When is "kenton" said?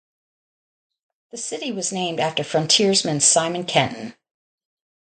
3.65-4.15